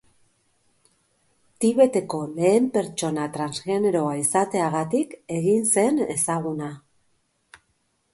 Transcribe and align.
Tibeteko 1.65 2.21
lehen 2.39 2.69
pertsona 2.77 3.27
transgeneroa 3.35 4.15
izateagatik 4.23 5.13
egin 5.37 5.69
zen 5.77 6.01
ezaguna. 6.17 6.71